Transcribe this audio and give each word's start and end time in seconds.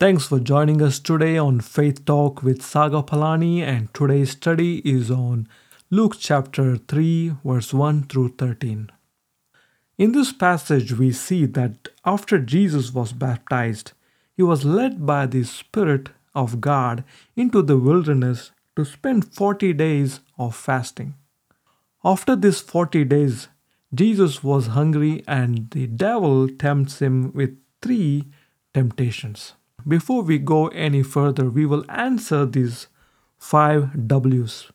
Thanks 0.00 0.28
for 0.28 0.38
joining 0.38 0.80
us 0.80 1.00
today 1.00 1.36
on 1.36 1.58
Faith 1.58 2.04
Talk 2.04 2.40
with 2.44 2.62
Saga 2.62 3.02
Palani, 3.02 3.62
and 3.62 3.92
today's 3.92 4.30
study 4.30 4.78
is 4.88 5.10
on 5.10 5.48
Luke 5.90 6.14
chapter 6.20 6.76
3, 6.76 7.32
verse 7.44 7.74
1 7.74 8.04
through 8.04 8.28
13. 8.38 8.92
In 9.98 10.12
this 10.12 10.32
passage, 10.32 10.92
we 10.92 11.10
see 11.10 11.46
that 11.46 11.88
after 12.04 12.38
Jesus 12.38 12.94
was 12.94 13.12
baptized, 13.12 13.90
he 14.36 14.42
was 14.44 14.64
led 14.64 15.04
by 15.04 15.26
the 15.26 15.42
Spirit 15.42 16.10
of 16.32 16.60
God 16.60 17.02
into 17.34 17.60
the 17.60 17.76
wilderness 17.76 18.52
to 18.76 18.84
spend 18.84 19.34
40 19.34 19.72
days 19.72 20.20
of 20.38 20.54
fasting. 20.54 21.14
After 22.04 22.36
these 22.36 22.60
40 22.60 23.02
days, 23.02 23.48
Jesus 23.92 24.44
was 24.44 24.68
hungry 24.68 25.24
and 25.26 25.68
the 25.72 25.88
devil 25.88 26.48
tempts 26.48 27.02
him 27.02 27.32
with 27.32 27.58
three 27.82 28.26
temptations. 28.72 29.54
Before 29.88 30.22
we 30.22 30.38
go 30.38 30.68
any 30.68 31.02
further, 31.02 31.48
we 31.48 31.64
will 31.64 31.82
answer 31.88 32.44
these 32.44 32.88
five 33.38 34.06
W's. 34.06 34.70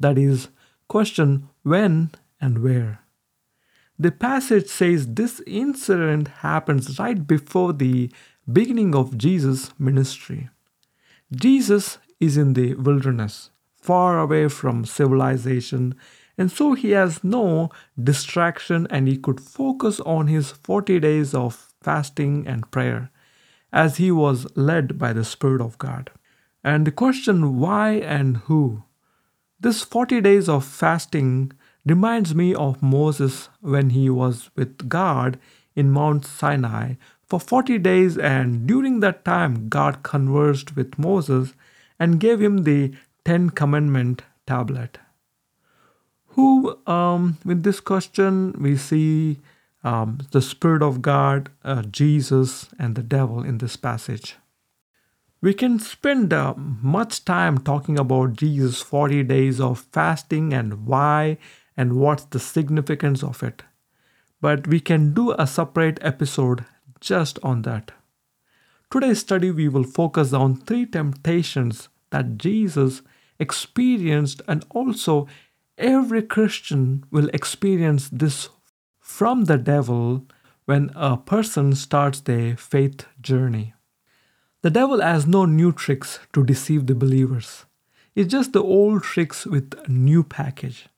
That 0.00 0.18
is, 0.18 0.48
question 0.88 1.48
when 1.62 2.10
and 2.40 2.60
where. 2.60 3.00
The 4.00 4.10
passage 4.10 4.66
says 4.66 5.14
this 5.14 5.40
incident 5.46 6.26
happens 6.42 6.98
right 6.98 7.24
before 7.24 7.72
the 7.72 8.10
beginning 8.52 8.96
of 8.96 9.16
Jesus' 9.16 9.72
ministry. 9.78 10.48
Jesus 11.30 11.98
is 12.18 12.36
in 12.36 12.54
the 12.54 12.74
wilderness, 12.74 13.50
far 13.80 14.18
away 14.18 14.48
from 14.48 14.84
civilization, 14.84 15.94
and 16.36 16.50
so 16.50 16.74
he 16.74 16.90
has 16.92 17.22
no 17.22 17.70
distraction 18.02 18.88
and 18.90 19.06
he 19.06 19.18
could 19.18 19.40
focus 19.40 20.00
on 20.00 20.26
his 20.26 20.50
40 20.50 20.98
days 20.98 21.32
of 21.32 21.72
fasting 21.80 22.44
and 22.46 22.68
prayer 22.72 23.12
as 23.72 23.96
he 23.96 24.10
was 24.10 24.46
led 24.56 24.98
by 24.98 25.12
the 25.12 25.24
Spirit 25.24 25.60
of 25.60 25.78
God. 25.78 26.10
And 26.64 26.86
the 26.86 26.92
question 26.92 27.58
why 27.58 27.92
and 27.92 28.38
who. 28.38 28.84
This 29.60 29.82
40 29.82 30.20
days 30.20 30.48
of 30.48 30.64
fasting 30.64 31.52
reminds 31.84 32.34
me 32.34 32.54
of 32.54 32.82
Moses 32.82 33.48
when 33.60 33.90
he 33.90 34.10
was 34.10 34.50
with 34.56 34.88
God 34.88 35.38
in 35.74 35.90
Mount 35.90 36.24
Sinai 36.24 36.94
for 37.28 37.38
40 37.38 37.78
days, 37.78 38.16
and 38.16 38.66
during 38.66 39.00
that 39.00 39.22
time, 39.24 39.68
God 39.68 40.02
conversed 40.02 40.74
with 40.74 40.98
Moses 40.98 41.52
and 41.98 42.18
gave 42.18 42.40
him 42.40 42.64
the 42.64 42.94
Ten 43.24 43.50
Commandment 43.50 44.22
tablet. 44.46 44.98
Who, 46.28 46.78
um, 46.86 47.36
with 47.44 47.64
this 47.64 47.80
question, 47.80 48.54
we 48.58 48.78
see 48.78 49.40
um, 49.84 50.18
the 50.32 50.42
Spirit 50.42 50.82
of 50.82 51.02
God, 51.02 51.50
uh, 51.64 51.82
Jesus, 51.82 52.68
and 52.78 52.94
the 52.94 53.02
devil 53.02 53.42
in 53.42 53.58
this 53.58 53.76
passage. 53.76 54.36
We 55.40 55.54
can 55.54 55.78
spend 55.78 56.32
uh, 56.32 56.54
much 56.56 57.24
time 57.24 57.58
talking 57.58 57.98
about 57.98 58.34
Jesus' 58.34 58.82
40 58.82 59.22
days 59.22 59.60
of 59.60 59.86
fasting 59.92 60.52
and 60.52 60.86
why 60.86 61.38
and 61.76 61.94
what's 61.94 62.24
the 62.24 62.40
significance 62.40 63.22
of 63.22 63.42
it. 63.42 63.62
But 64.40 64.66
we 64.66 64.80
can 64.80 65.14
do 65.14 65.32
a 65.38 65.46
separate 65.46 65.98
episode 66.02 66.64
just 67.00 67.38
on 67.44 67.62
that. 67.62 67.92
Today's 68.90 69.20
study, 69.20 69.50
we 69.50 69.68
will 69.68 69.84
focus 69.84 70.32
on 70.32 70.56
three 70.56 70.86
temptations 70.86 71.88
that 72.10 72.36
Jesus 72.38 73.02
experienced, 73.38 74.42
and 74.48 74.64
also 74.70 75.28
every 75.76 76.22
Christian 76.22 77.04
will 77.10 77.28
experience 77.28 78.08
this 78.08 78.48
from 79.08 79.46
the 79.46 79.56
devil 79.56 80.26
when 80.66 80.90
a 80.94 81.16
person 81.16 81.74
starts 81.74 82.20
their 82.20 82.54
faith 82.58 83.06
journey. 83.22 83.72
The 84.60 84.70
devil 84.70 85.00
has 85.00 85.26
no 85.26 85.46
new 85.46 85.72
tricks 85.72 86.20
to 86.34 86.44
deceive 86.44 86.86
the 86.86 86.94
believers. 86.94 87.64
It's 88.14 88.30
just 88.30 88.52
the 88.52 88.62
old 88.62 89.02
tricks 89.02 89.46
with 89.46 89.74
new 89.88 90.22
package. 90.22 90.88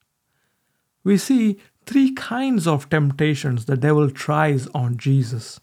We 1.05 1.19
see 1.19 1.61
three 1.87 2.13
kinds 2.13 2.67
of 2.67 2.91
temptations 2.91 3.67
the 3.67 3.77
devil 3.77 4.11
tries 4.11 4.67
on 4.75 4.97
Jesus. 4.97 5.61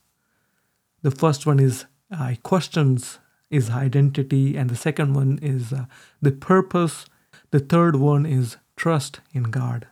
The 1.02 1.12
first 1.12 1.46
one 1.46 1.60
is 1.60 1.86
uh, 2.10 2.36
questions 2.44 3.20
his 3.50 3.70
identity, 3.72 4.56
and 4.56 4.70
the 4.70 4.76
second 4.78 5.14
one 5.14 5.38
is 5.42 5.74
uh, 5.74 5.86
the 6.22 6.32
purpose. 6.32 7.06
The 7.52 7.60
third 7.60 7.98
one 7.98 8.26
is 8.26 8.56
trust 8.78 9.20
in 9.34 9.52
God. 9.52 9.88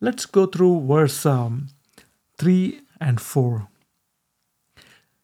Let's 0.00 0.26
go 0.26 0.44
through 0.44 0.86
verse 0.86 1.24
um, 1.24 1.68
3 2.38 2.80
and 3.00 3.20
4. 3.20 3.68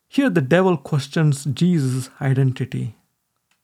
Here 0.08 0.30
the 0.30 0.40
devil 0.40 0.76
questions 0.76 1.44
Jesus' 1.44 2.10
identity. 2.20 2.96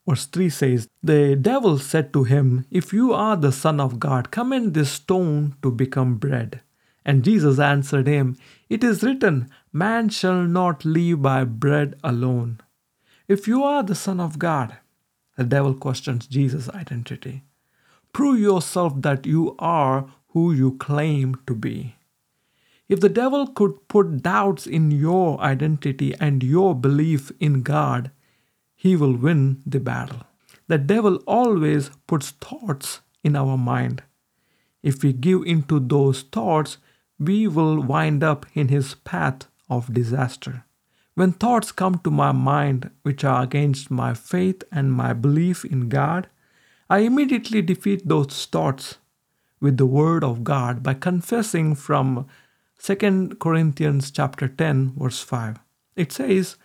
Verse 0.09 0.27
3 0.27 0.49
says, 0.49 0.89
The 1.03 1.35
devil 1.35 1.79
said 1.79 2.13
to 2.13 2.25
him, 2.25 2.67
If 2.71 2.93
you 2.93 3.13
are 3.13 3.37
the 3.37 3.51
Son 3.51 3.81
of 3.81 3.99
God, 3.99 4.31
command 4.31 4.75
this 4.75 4.93
stone 4.93 5.57
to 5.63 5.71
become 5.71 6.15
bread. 6.15 6.61
And 7.05 7.25
Jesus 7.25 7.59
answered 7.59 8.07
him, 8.07 8.37
It 8.69 8.85
is 8.85 9.03
written, 9.03 9.51
Man 9.73 10.09
shall 10.09 10.43
not 10.43 10.85
live 10.85 11.23
by 11.23 11.45
bread 11.45 11.97
alone. 12.05 12.61
If 13.27 13.49
you 13.49 13.65
are 13.65 13.83
the 13.83 13.97
Son 13.97 14.21
of 14.21 14.39
God, 14.39 14.77
the 15.37 15.45
devil 15.45 15.75
questions 15.75 16.27
Jesus' 16.27 16.69
identity. 16.71 17.43
Prove 18.13 18.39
yourself 18.39 18.95
that 19.03 19.27
you 19.27 19.57
are 19.59 20.09
who 20.29 20.53
you 20.53 20.77
claim 20.79 21.37
to 21.47 21.55
be. 21.55 21.96
If 22.89 23.01
the 23.01 23.09
devil 23.09 23.49
could 23.49 23.89
put 23.89 24.23
doubts 24.23 24.67
in 24.67 24.91
your 24.91 25.41
identity 25.41 26.15
and 26.21 26.43
your 26.43 26.75
belief 26.75 27.33
in 27.41 27.63
God, 27.63 28.11
he 28.75 28.95
will 28.95 29.17
win 29.17 29.63
the 29.67 29.81
battle. 29.81 30.23
The 30.69 30.79
devil 30.79 31.17
always 31.27 31.91
puts 32.07 32.31
thoughts 32.31 33.01
in 33.25 33.35
our 33.35 33.57
mind. 33.57 34.03
If 34.83 35.03
we 35.03 35.13
give 35.13 35.43
into 35.45 35.81
those 35.81 36.23
thoughts, 36.23 36.79
we 37.19 37.49
will 37.49 37.81
wind 37.83 38.23
up 38.23 38.47
in 38.55 38.69
his 38.69 38.95
path 38.95 39.47
of 39.69 39.93
disaster. 39.93 40.65
When 41.15 41.33
thoughts 41.33 41.73
come 41.73 41.99
to 42.01 42.11
my 42.11 42.31
mind 42.31 42.91
which 43.03 43.25
are 43.25 43.43
against 43.43 43.91
my 43.91 44.13
faith 44.15 44.63
and 44.71 44.93
my 44.93 45.13
belief 45.13 45.65
in 45.65 45.89
God, 45.89 46.29
I 46.91 46.99
immediately 46.99 47.63
defeat 47.63 48.07
those 48.07 48.45
thoughts 48.45 48.99
with 49.59 49.79
the 49.79 49.87
word 49.87 50.23
of 50.23 50.45
God 50.45 50.83
by 50.83 50.95
confessing 50.95 51.75
from 51.75 52.27
2 52.83 53.37
Corinthians 53.41 54.11
chapter 54.11 54.49
10 54.49 54.95
verse 54.97 55.21
5. 55.21 55.59
It 55.97 56.13
says, 56.13 56.57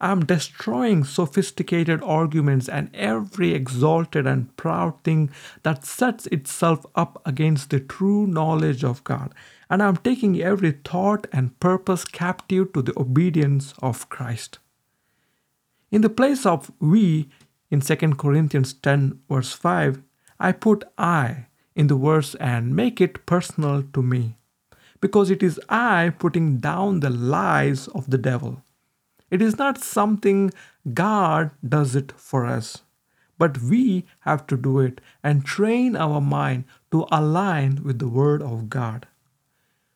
I 0.00 0.12
am 0.12 0.24
destroying 0.24 1.02
sophisticated 1.04 2.00
arguments 2.02 2.68
and 2.68 2.94
every 2.94 3.52
exalted 3.52 4.26
and 4.26 4.56
proud 4.56 5.02
thing 5.02 5.30
that 5.64 5.84
sets 5.84 6.26
itself 6.28 6.86
up 6.94 7.20
against 7.26 7.70
the 7.70 7.80
true 7.80 8.26
knowledge 8.26 8.84
of 8.84 9.02
God. 9.02 9.34
And 9.68 9.82
I 9.82 9.88
am 9.88 9.96
taking 9.96 10.40
every 10.40 10.70
thought 10.72 11.26
and 11.32 11.58
purpose 11.58 12.04
captive 12.04 12.72
to 12.72 12.82
the 12.82 12.98
obedience 12.98 13.74
of 13.82 14.08
Christ. 14.08 14.58
In 15.90 16.02
the 16.02 16.10
place 16.10 16.46
of 16.46 16.70
we 16.80 17.28
in 17.70 17.80
2 17.80 17.96
Corinthians 18.14 18.72
10, 18.74 19.20
verse 19.28 19.52
5, 19.52 20.00
I 20.38 20.52
put 20.52 20.84
I 20.96 21.46
in 21.74 21.88
the 21.88 21.96
verse 21.96 22.36
and 22.36 22.74
make 22.74 23.00
it 23.00 23.26
personal 23.26 23.82
to 23.92 24.02
me 24.02 24.37
because 25.00 25.30
it 25.30 25.42
is 25.42 25.60
I 25.68 26.12
putting 26.18 26.58
down 26.58 27.00
the 27.00 27.10
lies 27.10 27.88
of 27.88 28.10
the 28.10 28.18
devil. 28.18 28.62
It 29.30 29.42
is 29.42 29.58
not 29.58 29.78
something 29.78 30.52
God 30.94 31.50
does 31.66 31.94
it 31.94 32.12
for 32.12 32.46
us, 32.46 32.82
but 33.36 33.60
we 33.60 34.06
have 34.20 34.46
to 34.48 34.56
do 34.56 34.80
it 34.80 35.00
and 35.22 35.44
train 35.44 35.94
our 35.96 36.20
mind 36.20 36.64
to 36.90 37.06
align 37.12 37.82
with 37.84 37.98
the 37.98 38.08
Word 38.08 38.42
of 38.42 38.70
God. 38.70 39.06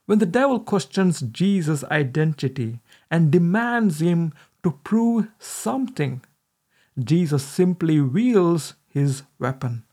When 0.07 0.19
the 0.19 0.27
devil 0.27 0.61
questions 0.61 1.21
Jesus' 1.21 1.85
identity 1.85 2.81
and 3.11 3.31
demands 3.31 4.01
him 4.01 4.33
to 4.63 4.73
prove 4.85 5.29
something, 5.39 6.23
Jesus 7.03 7.43
simply 7.43 8.01
wields 8.01 8.75
his 8.89 9.23
weapon, 9.39 9.85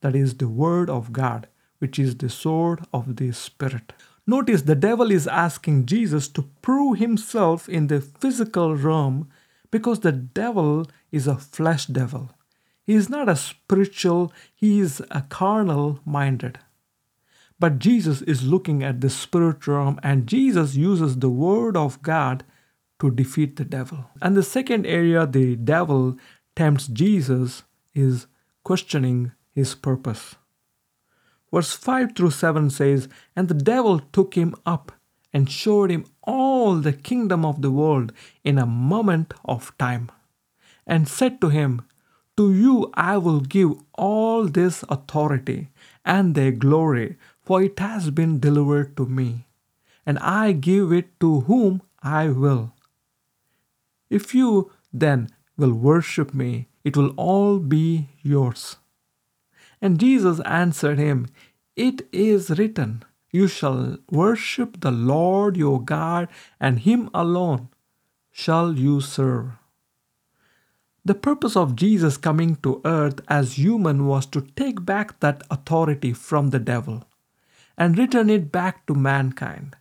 that 0.00 0.16
is 0.16 0.36
the 0.36 0.48
Word 0.48 0.88
of 0.88 1.12
God, 1.12 1.46
which 1.78 1.98
is 1.98 2.16
the 2.16 2.30
sword 2.30 2.80
of 2.92 3.16
the 3.16 3.32
Spirit. 3.32 3.92
Notice 4.28 4.60
the 4.60 4.74
devil 4.74 5.10
is 5.10 5.26
asking 5.26 5.86
Jesus 5.86 6.28
to 6.28 6.42
prove 6.60 6.98
himself 6.98 7.66
in 7.66 7.86
the 7.86 8.02
physical 8.02 8.76
realm 8.76 9.30
because 9.70 10.00
the 10.00 10.12
devil 10.12 10.86
is 11.10 11.26
a 11.26 11.36
flesh 11.36 11.86
devil. 11.86 12.30
He 12.84 12.92
is 12.92 13.08
not 13.08 13.30
a 13.30 13.36
spiritual, 13.36 14.30
he 14.54 14.80
is 14.80 15.02
a 15.10 15.22
carnal 15.22 16.00
minded. 16.04 16.58
But 17.58 17.78
Jesus 17.78 18.20
is 18.20 18.42
looking 18.44 18.82
at 18.82 19.00
the 19.00 19.08
spirit 19.08 19.66
realm 19.66 19.98
and 20.02 20.26
Jesus 20.26 20.74
uses 20.74 21.16
the 21.16 21.30
word 21.30 21.74
of 21.74 22.02
God 22.02 22.44
to 23.00 23.10
defeat 23.10 23.56
the 23.56 23.64
devil. 23.64 24.10
And 24.20 24.36
the 24.36 24.42
second 24.42 24.84
area 24.84 25.24
the 25.24 25.56
devil 25.56 26.18
tempts 26.54 26.86
Jesus 26.86 27.62
is 27.94 28.26
questioning 28.62 29.32
his 29.54 29.74
purpose. 29.74 30.34
Verse 31.52 31.72
5 31.72 32.14
through 32.14 32.30
7 32.30 32.70
says, 32.70 33.08
And 33.34 33.48
the 33.48 33.54
devil 33.54 34.00
took 34.12 34.34
him 34.34 34.54
up 34.66 34.92
and 35.32 35.50
showed 35.50 35.90
him 35.90 36.06
all 36.22 36.76
the 36.76 36.92
kingdom 36.92 37.44
of 37.44 37.62
the 37.62 37.70
world 37.70 38.12
in 38.44 38.58
a 38.58 38.66
moment 38.66 39.34
of 39.44 39.76
time. 39.78 40.10
and 40.88 41.06
said 41.06 41.38
to 41.40 41.50
him, 41.50 41.82
To 42.38 42.52
you 42.52 42.90
I 42.94 43.18
will 43.18 43.40
give 43.40 43.72
all 43.94 44.48
this 44.48 44.82
authority 44.88 45.68
and 46.04 46.34
their 46.34 46.50
glory, 46.50 47.18
for 47.42 47.62
it 47.62 47.78
has 47.78 48.10
been 48.10 48.40
delivered 48.40 48.96
to 48.96 49.04
me, 49.06 49.46
and 50.06 50.18
I 50.20 50.52
give 50.52 50.90
it 50.90 51.20
to 51.20 51.40
whom 51.40 51.82
I 52.02 52.28
will. 52.28 52.72
If 54.08 54.34
you 54.34 54.72
then 54.92 55.28
will 55.58 55.74
worship 55.74 56.32
me, 56.32 56.68
it 56.82 56.96
will 56.96 57.10
all 57.16 57.58
be 57.58 58.08
yours. 58.22 58.76
And 59.80 60.00
Jesus 60.00 60.40
answered 60.40 60.98
him, 60.98 61.28
It 61.76 62.08
is 62.12 62.50
written, 62.50 63.04
You 63.30 63.46
shall 63.46 63.98
worship 64.10 64.80
the 64.80 64.90
Lord 64.90 65.56
your 65.56 65.82
God, 65.82 66.28
and 66.60 66.80
him 66.80 67.10
alone 67.14 67.68
shall 68.32 68.74
you 68.74 69.00
serve. 69.00 69.52
The 71.04 71.14
purpose 71.14 71.56
of 71.56 71.76
Jesus 71.76 72.16
coming 72.16 72.56
to 72.56 72.82
earth 72.84 73.20
as 73.28 73.54
human 73.54 74.06
was 74.06 74.26
to 74.26 74.42
take 74.42 74.84
back 74.84 75.20
that 75.20 75.42
authority 75.50 76.12
from 76.12 76.50
the 76.50 76.58
devil 76.58 77.04
and 77.78 77.96
return 77.96 78.28
it 78.28 78.52
back 78.52 78.86
to 78.86 78.94
mankind. 78.94 79.76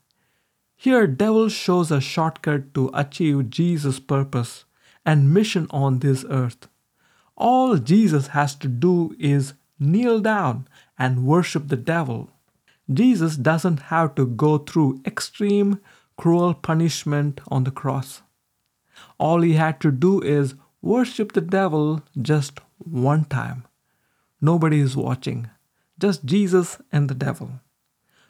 Here 0.76 1.08
devil 1.08 1.50
shows 1.50 1.92
a 1.92 2.00
shortcut 2.00 2.74
to 2.76 2.92
achieve 2.94 3.50
Jesus' 3.50 4.00
purpose 4.00 4.66
and 5.06 5.34
mission 5.34 5.68
on 5.72 6.00
this 6.00 6.24
earth. 6.30 6.68
All 7.36 7.78
Jesus 7.78 8.28
has 8.28 8.56
to 8.56 8.68
do 8.68 9.16
is 9.20 9.54
kneel 9.80 10.20
down 10.20 10.68
and 10.98 11.26
worship 11.26 11.68
the 11.68 11.78
devil. 11.78 12.30
Jesus 12.92 13.36
doesn't 13.36 13.84
have 13.94 14.16
to 14.16 14.26
go 14.26 14.58
through 14.58 15.02
extreme, 15.06 15.80
cruel 16.18 16.54
punishment 16.54 17.42
on 17.48 17.64
the 17.64 17.72
cross. 17.72 18.22
All 19.18 19.42
he 19.42 19.54
had 19.54 19.80
to 19.82 19.92
do 19.92 20.22
is 20.22 20.56
worship 20.82 21.34
the 21.34 21.42
devil 21.42 22.02
just 22.20 22.60
one 22.78 23.26
time. 23.26 23.66
Nobody 24.42 24.80
is 24.80 24.96
watching, 24.96 25.50
just 26.00 26.26
Jesus 26.26 26.78
and 26.92 27.10
the 27.10 27.16
devil. 27.16 27.60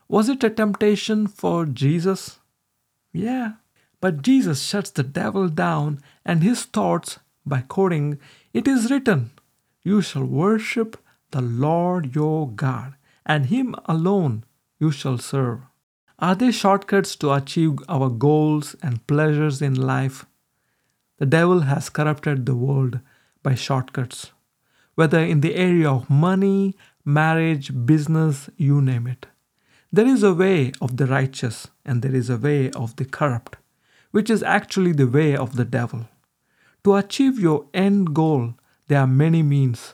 Was 0.08 0.30
it 0.30 0.44
a 0.44 0.50
temptation 0.50 1.28
for 1.28 1.66
Jesus? 1.66 2.40
Yeah, 3.12 3.54
but 4.00 4.22
Jesus 4.22 4.62
shuts 4.62 4.90
the 4.90 5.04
devil 5.04 5.50
down 5.50 6.00
and 6.26 6.44
his 6.44 6.64
thoughts 6.64 7.20
by 7.46 7.62
quoting, 7.62 8.20
It 8.54 8.68
is 8.68 8.90
written, 8.90 9.32
You 9.84 10.02
shall 10.02 10.26
worship 10.26 10.98
the 11.32 11.42
Lord 11.42 12.16
your 12.16 12.50
God, 12.50 12.96
and 13.26 13.48
him 13.48 13.76
alone 13.86 14.44
you 14.80 14.92
shall 14.92 15.18
serve. 15.18 15.60
Are 16.20 16.36
there 16.36 16.52
shortcuts 16.52 17.16
to 17.18 17.34
achieve 17.34 17.78
our 17.88 18.10
goals 18.10 18.76
and 18.82 19.06
pleasures 19.06 19.62
in 19.62 19.76
life? 19.76 20.26
The 21.20 21.26
devil 21.26 21.62
has 21.62 21.90
corrupted 21.90 22.46
the 22.46 22.56
world 22.56 23.00
by 23.44 23.56
shortcuts, 23.56 24.32
whether 24.96 25.20
in 25.20 25.42
the 25.42 25.56
area 25.56 25.90
of 25.90 26.10
money, 26.10 26.76
marriage, 27.06 27.72
business, 27.86 28.50
you 28.58 28.82
name 28.82 29.08
it. 29.08 29.28
There 29.92 30.08
is 30.08 30.24
a 30.24 30.34
way 30.34 30.72
of 30.82 30.98
the 30.98 31.08
righteous 31.08 31.68
and 31.86 32.02
there 32.02 32.16
is 32.16 32.30
a 32.30 32.38
way 32.38 32.72
of 32.72 32.96
the 32.98 33.06
corrupt, 33.06 33.58
which 34.12 34.30
is 34.30 34.44
actually 34.44 34.92
the 34.92 35.08
way 35.08 35.36
of 35.36 35.56
the 35.56 35.66
devil. 35.66 36.08
To 36.84 36.96
achieve 36.96 37.40
your 37.40 37.68
end 37.74 38.14
goal, 38.14 38.56
there 38.88 39.02
are 39.02 39.08
many 39.08 39.44
means, 39.44 39.94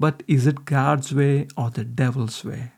but 0.00 0.22
is 0.26 0.46
it 0.46 0.64
God's 0.64 1.14
way 1.14 1.46
or 1.58 1.70
the 1.70 1.84
devil's 1.84 2.42
way? 2.42 2.72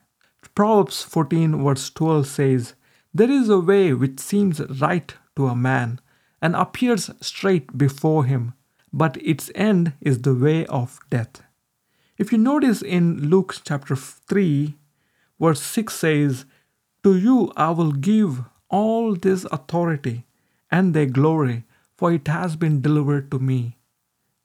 Proverbs 0.54 1.02
14, 1.02 1.64
verse 1.64 1.88
12 1.88 2.26
says, 2.26 2.74
There 3.14 3.30
is 3.30 3.48
a 3.48 3.60
way 3.60 3.94
which 3.94 4.20
seems 4.20 4.60
right 4.80 5.14
to 5.36 5.46
a 5.46 5.56
man 5.56 6.00
and 6.42 6.54
appears 6.54 7.10
straight 7.20 7.78
before 7.78 8.24
him, 8.24 8.52
but 8.92 9.16
its 9.22 9.50
end 9.54 9.94
is 10.00 10.22
the 10.22 10.34
way 10.34 10.66
of 10.66 10.98
death. 11.08 11.42
If 12.18 12.32
you 12.32 12.38
notice 12.38 12.82
in 12.82 13.30
Luke 13.30 13.56
chapter 13.64 13.96
3, 13.96 14.76
verse 15.40 15.62
6 15.62 15.94
says, 15.94 16.44
To 17.04 17.16
you 17.16 17.52
I 17.56 17.70
will 17.70 17.92
give 17.92 18.44
all 18.68 19.14
this 19.14 19.44
authority 19.52 20.24
and 20.70 20.92
their 20.92 21.06
glory, 21.06 21.64
for 21.96 22.12
it 22.12 22.26
has 22.26 22.56
been 22.56 22.82
delivered 22.82 23.30
to 23.30 23.38
me, 23.38 23.78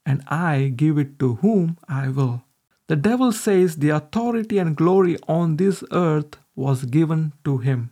and 0.06 0.22
I 0.28 0.72
give 0.74 0.96
it 0.96 1.18
to 1.18 1.34
whom 1.36 1.76
I 1.88 2.08
will. 2.08 2.44
The 2.88 2.96
devil 2.96 3.32
says 3.32 3.76
the 3.76 3.90
authority 3.90 4.58
and 4.58 4.74
glory 4.74 5.18
on 5.28 5.56
this 5.56 5.84
earth 5.92 6.38
was 6.56 6.86
given 6.86 7.34
to 7.44 7.58
him. 7.58 7.90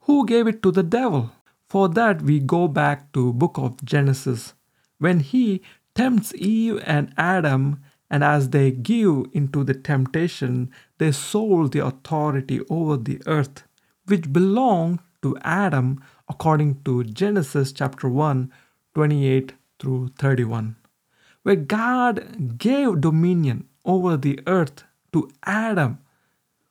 Who 0.00 0.26
gave 0.26 0.46
it 0.46 0.62
to 0.62 0.70
the 0.70 0.82
devil? 0.82 1.30
For 1.68 1.88
that 1.90 2.22
we 2.22 2.40
go 2.40 2.68
back 2.68 3.12
to 3.12 3.32
book 3.32 3.58
of 3.58 3.84
Genesis 3.84 4.54
when 4.98 5.20
he 5.20 5.60
tempts 5.94 6.32
Eve 6.36 6.80
and 6.86 7.12
Adam 7.18 7.82
and 8.08 8.22
as 8.22 8.50
they 8.50 8.70
give 8.70 9.26
into 9.32 9.64
the 9.64 9.74
temptation, 9.74 10.70
they 10.98 11.10
sold 11.10 11.72
the 11.72 11.84
authority 11.84 12.60
over 12.70 12.96
the 12.96 13.20
earth, 13.26 13.64
which 14.06 14.32
belonged 14.32 15.00
to 15.22 15.36
Adam 15.42 16.02
according 16.28 16.80
to 16.84 17.02
Genesis 17.04 17.72
chapter 17.72 18.08
1, 18.08 18.52
28 18.94 19.54
through 19.80 20.12
31, 20.18 20.76
where 21.42 21.56
God 21.56 22.58
gave 22.58 23.00
dominion 23.00 23.66
over 23.84 24.16
the 24.16 24.40
earth 24.46 24.84
to 25.12 25.30
Adam, 25.44 25.98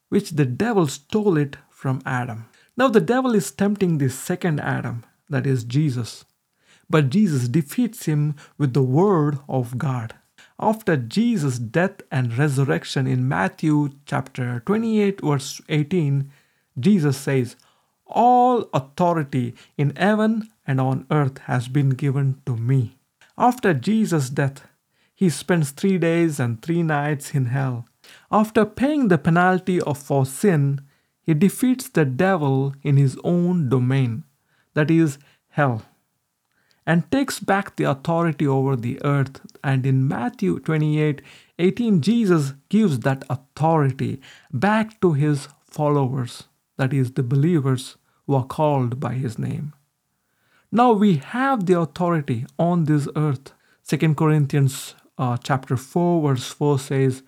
which 0.09 0.31
the 0.31 0.45
devil 0.45 0.87
stole 0.87 1.37
it 1.37 1.57
from 1.69 2.01
Adam. 2.05 2.45
Now 2.77 2.87
the 2.87 3.01
devil 3.01 3.35
is 3.35 3.51
tempting 3.51 3.97
the 3.97 4.09
second 4.09 4.59
Adam, 4.59 5.03
that 5.29 5.45
is 5.45 5.63
Jesus. 5.63 6.25
But 6.89 7.09
Jesus 7.09 7.47
defeats 7.47 8.05
him 8.05 8.35
with 8.57 8.73
the 8.73 8.83
word 8.83 9.39
of 9.47 9.77
God 9.77 10.15
after 10.61 10.95
Jesus' 10.95 11.57
death 11.57 12.01
and 12.11 12.37
resurrection 12.37 13.07
in 13.07 13.27
Matthew 13.27 13.89
chapter 14.05 14.61
28, 14.65 15.21
verse 15.21 15.59
18, 15.67 16.31
Jesus 16.79 17.17
says, 17.17 17.55
All 18.05 18.69
authority 18.73 19.55
in 19.75 19.95
heaven 19.95 20.49
and 20.67 20.79
on 20.79 21.07
earth 21.09 21.39
has 21.39 21.67
been 21.67 21.89
given 21.89 22.41
to 22.45 22.55
me. 22.55 22.97
After 23.37 23.73
Jesus' 23.73 24.29
death, 24.29 24.67
he 25.21 25.29
spends 25.29 25.69
three 25.69 25.99
days 25.99 26.39
and 26.39 26.59
three 26.63 26.81
nights 26.81 27.35
in 27.35 27.45
hell. 27.57 27.85
After 28.31 28.65
paying 28.65 29.07
the 29.07 29.19
penalty 29.19 29.79
of 29.79 29.99
for 29.99 30.25
sin, 30.25 30.81
he 31.21 31.35
defeats 31.35 31.87
the 31.89 32.05
devil 32.05 32.73
in 32.81 32.97
his 32.97 33.15
own 33.23 33.69
domain, 33.69 34.23
that 34.73 34.89
is, 34.89 35.19
hell 35.49 35.83
and 36.87 37.11
takes 37.11 37.39
back 37.39 37.75
the 37.75 37.83
authority 37.83 38.47
over 38.47 38.75
the 38.75 38.99
earth. 39.03 39.41
And 39.63 39.85
in 39.85 40.07
Matthew 40.07 40.59
28 40.59 41.21
18, 41.59 42.01
Jesus 42.01 42.53
gives 42.69 43.01
that 43.01 43.23
authority 43.29 44.19
back 44.51 44.99
to 45.01 45.13
his 45.13 45.47
followers, 45.63 46.45
that 46.77 46.93
is, 46.93 47.11
the 47.11 47.21
believers 47.21 47.97
who 48.25 48.33
are 48.33 48.45
called 48.57 48.99
by 48.99 49.13
his 49.13 49.37
name. 49.37 49.73
Now 50.71 50.93
we 50.93 51.17
have 51.17 51.67
the 51.67 51.79
authority 51.79 52.47
on 52.57 52.85
this 52.85 53.07
earth. 53.15 53.53
2 53.87 54.15
Corinthians 54.15 54.95
uh, 55.21 55.37
chapter 55.37 55.77
4 55.77 56.27
verse 56.27 56.47
4 56.47 56.79
says, 56.79 57.23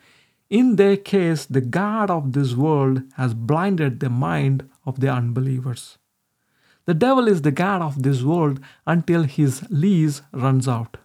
In 0.50 0.76
their 0.76 0.98
case, 0.98 1.46
the 1.46 1.62
God 1.62 2.10
of 2.10 2.34
this 2.34 2.56
world 2.56 3.04
has 3.16 3.34
blinded 3.34 4.00
the 4.00 4.10
mind 4.10 4.70
of 4.86 5.00
the 5.00 5.10
unbelievers 5.10 5.98
the 6.86 6.94
devil 6.94 7.28
is 7.28 7.42
the 7.42 7.52
God 7.52 7.82
of 7.82 8.04
this 8.04 8.24
world 8.24 8.60
until 8.86 9.24
his 9.24 9.66
lease 9.70 10.22
runs 10.34 10.68
out. 10.68 10.98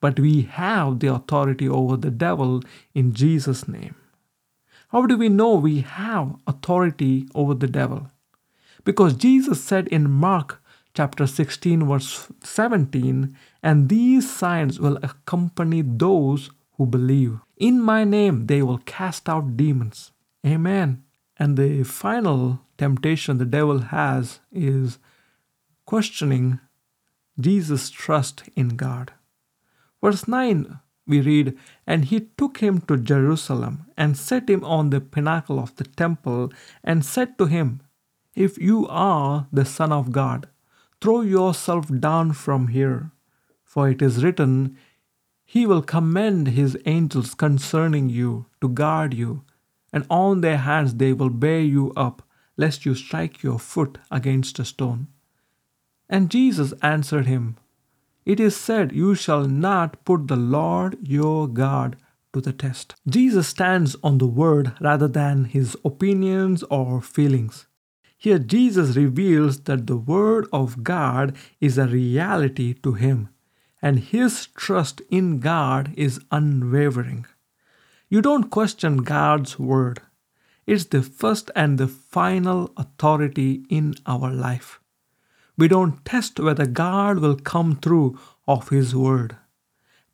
But 0.00 0.20
we 0.20 0.42
have 0.42 1.00
the 1.00 1.12
authority 1.12 1.68
over 1.68 1.96
the 1.96 2.10
devil 2.10 2.62
in 2.94 3.12
Jesus' 3.14 3.66
name. 3.66 3.96
How 4.90 5.06
do 5.06 5.18
we 5.18 5.28
know 5.28 5.54
we 5.54 5.80
have 5.80 6.36
authority 6.46 7.28
over 7.34 7.54
the 7.54 7.66
devil? 7.66 8.10
Because 8.84 9.14
Jesus 9.14 9.62
said 9.62 9.88
in 9.88 10.08
Mark 10.08 10.62
chapter 10.98 11.28
16, 11.28 11.86
verse 11.86 12.26
17, 12.42 13.36
and 13.62 13.88
these 13.88 14.28
signs 14.28 14.80
will 14.80 14.96
accompany 14.96 15.80
those 15.80 16.50
who 16.76 16.86
believe. 16.86 17.38
In 17.56 17.80
my 17.80 18.02
name 18.02 18.46
they 18.46 18.62
will 18.62 18.78
cast 18.78 19.28
out 19.28 19.56
demons. 19.56 20.10
Amen. 20.44 21.04
And 21.38 21.56
the 21.56 21.84
final 21.84 22.58
temptation 22.78 23.38
the 23.38 23.44
devil 23.44 23.78
has 23.94 24.40
is 24.50 24.98
questioning 25.86 26.58
Jesus' 27.38 27.90
trust 27.90 28.42
in 28.56 28.70
God. 28.70 29.12
Verse 30.02 30.26
9 30.26 30.80
we 31.06 31.20
read, 31.20 31.56
And 31.86 32.06
he 32.06 32.28
took 32.36 32.58
him 32.58 32.80
to 32.88 32.96
Jerusalem 32.96 33.86
and 33.96 34.16
set 34.16 34.50
him 34.50 34.64
on 34.64 34.90
the 34.90 35.00
pinnacle 35.00 35.60
of 35.60 35.76
the 35.76 35.84
temple 35.84 36.52
and 36.82 37.04
said 37.04 37.38
to 37.38 37.46
him, 37.46 37.82
If 38.34 38.58
you 38.58 38.88
are 38.88 39.46
the 39.52 39.64
Son 39.64 39.92
of 39.92 40.10
God, 40.10 40.48
throw 41.00 41.20
yourself 41.20 41.88
down 42.00 42.32
from 42.32 42.68
here, 42.68 43.10
for 43.64 43.88
it 43.88 44.02
is 44.02 44.24
written, 44.24 44.76
He 45.44 45.66
will 45.66 45.82
command 45.82 46.48
His 46.48 46.76
angels 46.86 47.34
concerning 47.34 48.08
you 48.08 48.46
to 48.60 48.68
guard 48.68 49.14
you, 49.14 49.44
and 49.92 50.04
on 50.10 50.40
their 50.40 50.58
hands 50.58 50.94
they 50.94 51.12
will 51.12 51.30
bear 51.30 51.60
you 51.60 51.92
up, 51.96 52.22
lest 52.56 52.84
you 52.84 52.94
strike 52.94 53.42
your 53.42 53.58
foot 53.58 53.98
against 54.10 54.58
a 54.58 54.64
stone. 54.64 55.08
And 56.08 56.30
Jesus 56.30 56.72
answered 56.82 57.26
him, 57.26 57.56
It 58.24 58.40
is 58.40 58.56
said, 58.56 58.92
You 58.92 59.14
shall 59.14 59.44
not 59.44 60.04
put 60.04 60.26
the 60.26 60.36
Lord 60.36 60.98
your 61.02 61.46
God 61.46 61.96
to 62.32 62.40
the 62.40 62.52
test. 62.52 62.94
Jesus 63.06 63.48
stands 63.48 63.96
on 64.02 64.18
the 64.18 64.26
word 64.26 64.72
rather 64.80 65.08
than 65.08 65.44
his 65.44 65.76
opinions 65.84 66.62
or 66.64 67.00
feelings. 67.00 67.67
Here, 68.18 68.38
Jesus 68.38 68.96
reveals 68.96 69.60
that 69.62 69.86
the 69.86 69.96
word 69.96 70.46
of 70.52 70.82
God 70.84 71.34
is 71.60 71.78
a 71.78 71.86
reality 71.86 72.74
to 72.82 72.92
him, 72.94 73.28
and 73.80 74.00
his 74.00 74.48
trust 74.48 75.00
in 75.08 75.38
God 75.38 75.94
is 75.96 76.20
unwavering. 76.30 77.26
You 78.08 78.20
don't 78.20 78.50
question 78.50 78.98
God's 78.98 79.58
word. 79.58 80.02
It's 80.66 80.84
the 80.84 81.02
first 81.02 81.50
and 81.56 81.78
the 81.78 81.88
final 81.88 82.72
authority 82.76 83.64
in 83.70 83.94
our 84.04 84.30
life. 84.30 84.80
We 85.56 85.66
don't 85.66 86.04
test 86.04 86.38
whether 86.38 86.66
God 86.66 87.18
will 87.18 87.36
come 87.36 87.76
through 87.76 88.18
of 88.46 88.68
His 88.68 88.94
word. 88.94 89.36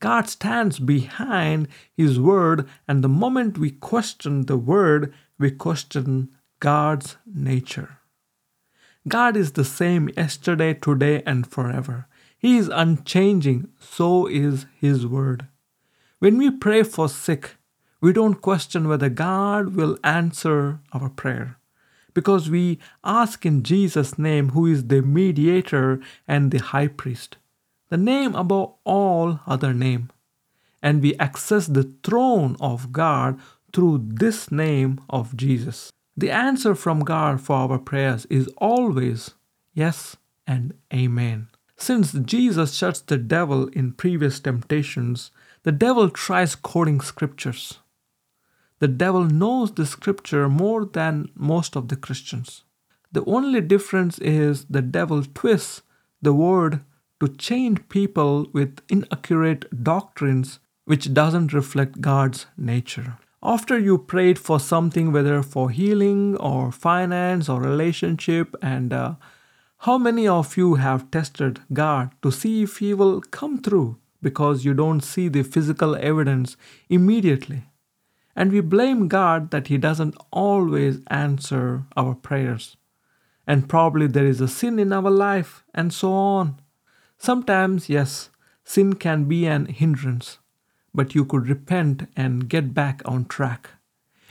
God 0.00 0.28
stands 0.28 0.78
behind 0.78 1.68
His 1.96 2.18
word, 2.18 2.68
and 2.88 3.02
the 3.02 3.08
moment 3.08 3.58
we 3.58 3.70
question 3.70 4.46
the 4.46 4.56
word, 4.56 5.12
we 5.38 5.50
question 5.50 6.30
God's 6.64 7.18
nature. 7.26 7.99
God 9.06 9.37
is 9.37 9.52
the 9.52 9.66
same 9.66 10.09
yesterday, 10.16 10.73
today, 10.73 11.23
and 11.26 11.47
forever. 11.47 12.06
He 12.38 12.56
is 12.56 12.71
unchanging, 12.73 13.68
so 13.78 14.26
is 14.26 14.64
His 14.80 15.06
word. 15.06 15.47
When 16.21 16.38
we 16.38 16.50
pray 16.50 16.83
for 16.83 17.11
sick, 17.11 17.56
we 18.00 18.14
don't 18.14 18.40
question 18.40 18.88
whether 18.88 19.11
God 19.11 19.75
will 19.76 19.99
answer 20.02 20.80
our 20.94 21.11
prayer 21.11 21.59
because 22.14 22.49
we 22.49 22.78
ask 23.04 23.44
in 23.44 23.62
Jesus' 23.62 24.18
name, 24.18 24.50
who 24.50 24.64
is 24.64 24.87
the 24.87 25.02
mediator 25.02 26.00
and 26.26 26.50
the 26.50 26.62
high 26.62 26.88
priest, 26.88 27.37
the 27.90 27.99
name 27.99 28.35
above 28.35 28.73
all 28.85 29.38
other 29.47 29.75
name. 29.75 30.11
And 30.83 31.02
we 31.02 31.14
access 31.16 31.66
the 31.66 31.92
throne 32.02 32.56
of 32.59 32.90
God 32.90 33.38
through 33.75 34.06
this 34.06 34.50
name 34.50 35.02
of 35.11 35.37
Jesus. 35.37 35.92
The 36.16 36.30
answer 36.30 36.75
from 36.75 37.00
God 37.00 37.40
for 37.40 37.56
our 37.56 37.78
prayers 37.78 38.25
is 38.26 38.49
always 38.59 39.35
yes 39.73 40.16
and 40.47 40.75
amen. 40.92 41.49
Since 41.76 42.12
Jesus 42.12 42.75
shuts 42.75 43.00
the 43.00 43.18
devil 43.18 43.66
in 43.68 43.92
previous 43.92 44.38
temptations, 44.38 45.33
the 45.64 45.73
devil 45.73 46.09
tries 46.09 46.54
quoting 46.54 47.00
scriptures. 47.00 47.80
The 48.78 48.88
devil 48.88 49.25
knows 49.25 49.73
the 49.73 49.87
scripture 49.87 50.49
more 50.49 50.85
than 50.85 51.30
most 51.35 51.75
of 51.76 51.88
the 51.88 51.97
Christians. 51.97 52.62
The 53.11 53.25
only 53.25 53.61
difference 53.61 54.18
is 54.18 54.66
the 54.66 54.83
devil 54.83 55.25
twists 55.35 55.83
the 56.23 56.35
word 56.35 56.80
to 57.21 57.28
chain 57.28 57.76
people 57.88 58.47
with 58.52 58.80
inaccurate 58.88 59.83
doctrines 59.83 60.59
which 60.85 61.14
doesn't 61.14 61.52
reflect 61.52 62.00
God's 62.00 62.47
nature. 62.56 63.18
After 63.46 63.78
you 63.78 63.98
prayed 63.98 64.38
for 64.38 64.58
something, 64.58 65.12
whether 65.12 65.42
for 65.42 65.68
healing 65.68 66.34
or 66.38 66.72
finance 66.72 67.46
or 67.46 67.60
relationship, 67.60 68.56
and 68.62 68.90
uh, 68.90 69.16
how 69.80 69.98
many 69.98 70.26
of 70.26 70.56
you 70.56 70.76
have 70.76 71.10
tested 71.10 71.60
God 71.70 72.12
to 72.22 72.32
see 72.32 72.62
if 72.62 72.78
He 72.78 72.94
will 72.94 73.20
come 73.20 73.60
through 73.60 73.98
because 74.22 74.64
you 74.64 74.72
don't 74.72 75.02
see 75.02 75.28
the 75.28 75.42
physical 75.42 75.94
evidence 75.94 76.56
immediately? 76.88 77.64
And 78.34 78.50
we 78.50 78.62
blame 78.62 79.08
God 79.08 79.50
that 79.50 79.66
He 79.66 79.76
doesn't 79.76 80.16
always 80.32 81.00
answer 81.08 81.84
our 81.98 82.14
prayers. 82.14 82.78
And 83.46 83.68
probably 83.68 84.06
there 84.06 84.24
is 84.24 84.40
a 84.40 84.48
sin 84.48 84.78
in 84.78 84.90
our 84.90 85.10
life, 85.10 85.64
and 85.74 85.92
so 85.92 86.14
on. 86.14 86.62
Sometimes, 87.18 87.90
yes, 87.90 88.30
sin 88.64 88.94
can 88.94 89.24
be 89.24 89.44
an 89.44 89.66
hindrance, 89.66 90.38
but 90.94 91.14
you 91.14 91.24
could 91.24 91.48
repent 91.48 92.08
and 92.16 92.48
get 92.48 92.72
back 92.72 93.02
on 93.04 93.24
track. 93.24 93.70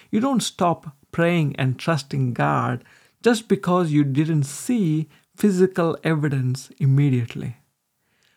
You 0.10 0.20
don't 0.20 0.41
stop 0.41 0.96
praying 1.12 1.55
and 1.58 1.77
trusting 1.77 2.34
God 2.34 2.84
just 3.22 3.48
because 3.48 3.91
you 3.91 4.03
didn't 4.03 4.43
see 4.43 5.10
physical 5.36 5.98
evidence 6.03 6.70
immediately. 6.79 7.58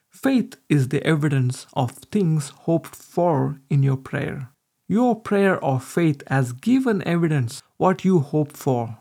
Faith 0.08 0.56
is 0.68 0.88
the 0.88 1.04
evidence 1.04 1.66
of 1.74 1.90
things 1.92 2.48
hoped 2.48 2.96
for 2.96 3.60
in 3.68 3.82
your 3.82 3.98
prayer. 3.98 4.50
Your 4.88 5.14
prayer 5.20 5.62
of 5.62 5.84
faith 5.84 6.22
has 6.28 6.52
given 6.52 7.06
evidence 7.06 7.62
what 7.76 8.04
you 8.04 8.20
hope 8.20 8.52
for. 8.52 8.98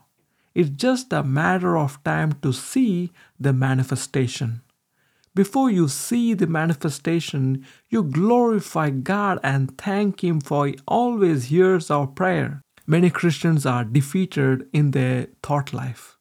It's 0.53 0.69
just 0.69 1.13
a 1.13 1.23
matter 1.23 1.77
of 1.77 2.03
time 2.03 2.33
to 2.41 2.51
see 2.51 3.11
the 3.39 3.53
manifestation. 3.53 4.61
Before 5.35 5.69
you 5.69 5.89
see 5.89 6.33
the 6.33 6.47
manifestation, 6.47 7.65
you 7.89 8.03
glorify 8.03 8.89
God 8.89 9.37
and 9.43 9.77
thank 9.77 10.23
Him 10.23 10.39
for 10.39 10.65
He 10.65 10.79
always 10.87 11.45
hears 11.45 11.91
our 11.91 12.07
prayer. 12.07 12.61
Many 12.87 13.09
Christians 13.09 13.65
are 13.65 13.83
defeated 13.83 14.69
in 14.71 14.91
their 14.91 15.27
thought 15.43 15.73
life. 15.73 16.17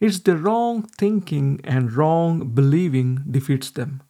It's 0.00 0.20
the 0.20 0.38
wrong 0.38 0.84
thinking 0.84 1.60
and 1.64 1.92
wrong 1.92 2.54
believing 2.54 3.24
defeats 3.30 3.70
them. 3.70 4.02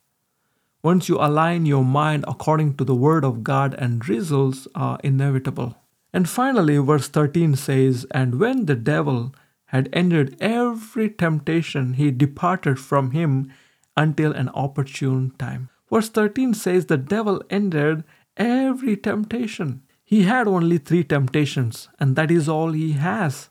Once 0.83 1.09
you 1.09 1.19
align 1.19 1.67
your 1.67 1.85
mind 1.85 2.25
according 2.29 2.77
to 2.77 2.85
the 2.85 2.95
word 2.95 3.25
of 3.25 3.43
God, 3.43 3.75
and 3.75 4.09
results 4.09 4.69
are 4.77 5.01
inevitable. 5.03 5.77
And 6.13 6.29
finally, 6.29 6.79
verse 6.79 7.09
13 7.09 7.57
says, 7.57 8.07
And 8.13 8.39
when 8.39 8.67
the 8.67 8.77
devil 8.77 9.35
had 9.67 9.89
ended 9.93 10.37
every 10.41 11.11
temptation, 11.11 11.95
he 11.95 12.13
departed 12.13 12.79
from 12.79 13.11
him 13.11 13.53
until 14.01 14.33
an 14.33 14.49
opportune 14.55 15.31
time. 15.39 15.69
Verse 15.93 16.09
13 16.09 16.55
says, 16.55 16.87
The 16.87 16.97
devil 16.97 17.43
ended 17.51 18.03
every 18.37 18.97
temptation. 18.97 19.83
He 20.03 20.23
had 20.23 20.49
only 20.49 20.79
three 20.79 21.05
temptations, 21.05 21.89
and 22.01 22.17
that 22.17 22.31
is 22.31 22.49
all 22.49 22.73
he 22.73 22.93
has. 22.93 23.51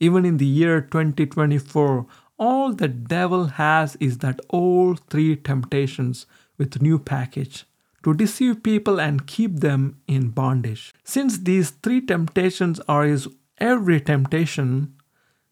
Even 0.00 0.24
in 0.24 0.38
the 0.38 0.46
year 0.46 0.80
2024, 0.80 2.06
all 2.38 2.74
the 2.74 2.88
devil 2.88 3.46
has 3.46 3.96
is 3.96 4.18
that 4.18 4.40
old 4.50 5.00
three 5.08 5.36
temptations 5.36 6.26
with 6.56 6.82
new 6.82 6.98
package 6.98 7.64
to 8.02 8.14
deceive 8.14 8.62
people 8.64 9.00
and 9.00 9.26
keep 9.28 9.60
them 9.60 10.00
in 10.08 10.30
bondage. 10.30 10.92
Since 11.04 11.38
these 11.38 11.70
three 11.70 12.00
temptations 12.00 12.80
are 12.88 13.04
his 13.04 13.28
every 13.58 14.00
temptation, 14.00 14.94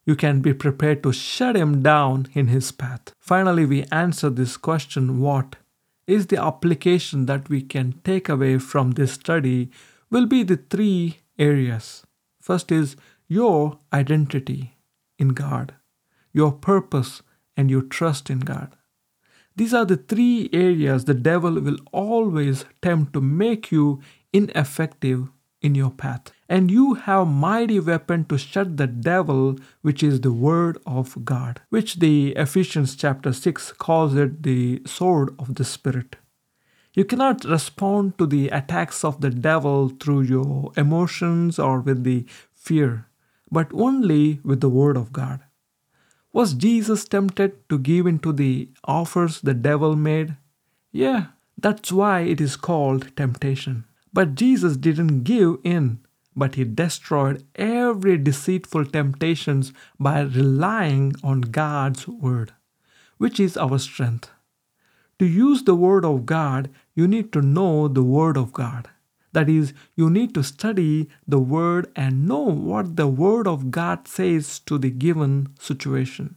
you 0.06 0.14
can 0.14 0.40
be 0.40 0.54
prepared 0.54 1.02
to 1.02 1.12
shut 1.12 1.56
him 1.56 1.82
down 1.82 2.28
in 2.32 2.46
his 2.46 2.70
path. 2.70 3.12
Finally, 3.18 3.66
we 3.66 3.82
answer 3.90 4.30
this 4.30 4.56
question 4.56 5.20
what 5.20 5.56
is 6.06 6.28
the 6.28 6.40
application 6.40 7.26
that 7.26 7.48
we 7.48 7.60
can 7.60 8.00
take 8.04 8.28
away 8.28 8.58
from 8.58 8.92
this 8.92 9.12
study 9.12 9.68
will 10.08 10.26
be 10.26 10.44
the 10.44 10.56
three 10.56 11.18
areas. 11.38 12.04
First 12.40 12.70
is 12.70 12.96
your 13.26 13.80
identity 13.92 14.76
in 15.18 15.30
God, 15.30 15.74
your 16.32 16.52
purpose, 16.52 17.22
and 17.56 17.70
your 17.70 17.82
trust 17.82 18.30
in 18.30 18.40
God. 18.40 18.76
These 19.56 19.74
are 19.74 19.86
the 19.86 19.96
three 19.96 20.48
areas 20.52 21.04
the 21.04 21.14
devil 21.14 21.60
will 21.60 21.78
always 21.90 22.66
tempt 22.82 23.14
to 23.14 23.20
make 23.20 23.72
you 23.72 24.00
ineffective 24.32 25.28
in 25.60 25.74
your 25.74 25.90
path. 25.90 26.32
And 26.48 26.70
you 26.70 26.94
have 26.94 27.26
mighty 27.26 27.80
weapon 27.80 28.24
to 28.26 28.38
shut 28.38 28.76
the 28.76 28.86
devil, 28.86 29.56
which 29.82 30.02
is 30.02 30.20
the 30.20 30.32
word 30.32 30.78
of 30.86 31.24
God, 31.24 31.60
which 31.70 31.96
the 31.96 32.32
Ephesians 32.36 32.94
chapter 32.94 33.32
6 33.32 33.72
calls 33.72 34.14
it 34.14 34.42
the 34.42 34.82
sword 34.86 35.34
of 35.38 35.54
the 35.56 35.64
spirit. 35.64 36.16
You 36.94 37.04
cannot 37.04 37.44
respond 37.44 38.16
to 38.18 38.26
the 38.26 38.48
attacks 38.48 39.04
of 39.04 39.20
the 39.20 39.30
devil 39.30 39.90
through 39.90 40.22
your 40.22 40.72
emotions 40.76 41.58
or 41.58 41.80
with 41.80 42.04
the 42.04 42.24
fear, 42.54 43.06
but 43.50 43.70
only 43.74 44.40
with 44.42 44.60
the 44.60 44.70
word 44.70 44.96
of 44.96 45.12
God. 45.12 45.40
Was 46.32 46.54
Jesus 46.54 47.04
tempted 47.04 47.68
to 47.68 47.78
give 47.78 48.06
in 48.06 48.18
to 48.20 48.32
the 48.32 48.70
offers 48.84 49.40
the 49.40 49.54
devil 49.54 49.96
made? 49.96 50.36
Yeah, 50.92 51.26
that's 51.58 51.90
why 51.90 52.20
it 52.20 52.40
is 52.40 52.56
called 52.56 53.14
temptation. 53.16 53.84
But 54.16 54.34
Jesus 54.34 54.78
didn't 54.78 55.24
give 55.24 55.58
in, 55.62 55.98
but 56.34 56.54
he 56.54 56.64
destroyed 56.64 57.44
every 57.54 58.16
deceitful 58.16 58.86
temptations 58.86 59.74
by 60.00 60.22
relying 60.22 61.12
on 61.22 61.42
God's 61.42 62.08
word, 62.08 62.54
which 63.18 63.38
is 63.38 63.58
our 63.58 63.78
strength. 63.78 64.30
To 65.18 65.26
use 65.26 65.64
the 65.64 65.74
word 65.74 66.06
of 66.06 66.24
God, 66.24 66.70
you 66.94 67.06
need 67.06 67.30
to 67.34 67.42
know 67.42 67.88
the 67.88 68.02
word 68.02 68.38
of 68.38 68.54
God. 68.54 68.88
That 69.34 69.50
is, 69.50 69.74
you 69.96 70.08
need 70.08 70.32
to 70.32 70.42
study 70.42 71.10
the 71.28 71.38
Word 71.38 71.92
and 71.94 72.26
know 72.26 72.44
what 72.70 72.96
the 72.96 73.06
Word 73.06 73.46
of 73.46 73.70
God 73.70 74.08
says 74.08 74.60
to 74.60 74.78
the 74.78 74.88
given 74.88 75.48
situation. 75.60 76.36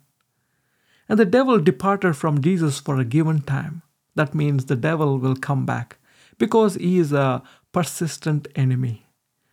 And 1.08 1.18
the 1.18 1.24
devil 1.24 1.60
departed 1.60 2.18
from 2.18 2.42
Jesus 2.42 2.78
for 2.78 3.00
a 3.00 3.06
given 3.06 3.42
time. 3.42 3.84
That 4.16 4.36
means 4.36 4.66
the 4.66 4.76
devil 4.76 5.18
will 5.18 5.38
come 5.38 5.66
back 5.66 5.98
because 6.40 6.76
he 6.76 6.98
is 6.98 7.14
a 7.14 7.44
persistent 7.72 8.48
enemy. 8.56 9.06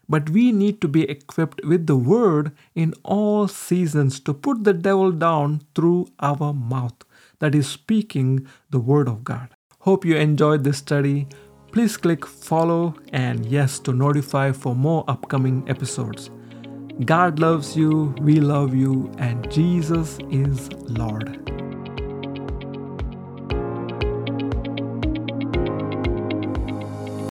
But 0.08 0.30
we 0.30 0.52
need 0.52 0.80
to 0.80 0.88
be 0.88 1.02
equipped 1.02 1.64
with 1.64 1.86
the 1.86 1.96
word 1.96 2.52
in 2.74 2.94
all 3.02 3.48
seasons 3.48 4.20
to 4.20 4.32
put 4.32 4.64
the 4.64 4.72
devil 4.72 5.10
down 5.10 5.62
through 5.74 6.08
our 6.20 6.52
mouth, 6.52 6.94
that 7.40 7.54
is, 7.54 7.68
speaking 7.68 8.46
the 8.70 8.78
word 8.78 9.08
of 9.08 9.24
God. 9.24 9.48
Hope 9.80 10.04
you 10.04 10.16
enjoyed 10.16 10.64
this 10.64 10.78
study. 10.78 11.26
Please 11.72 11.96
click 11.96 12.24
follow 12.24 12.94
and 13.12 13.44
yes 13.46 13.78
to 13.80 13.92
notify 13.92 14.52
for 14.52 14.74
more 14.74 15.04
upcoming 15.08 15.64
episodes. 15.68 16.30
God 17.04 17.40
loves 17.40 17.76
you, 17.76 18.14
we 18.20 18.40
love 18.40 18.74
you, 18.74 19.12
and 19.18 19.50
Jesus 19.50 20.18
is 20.30 20.72
Lord. 20.72 21.55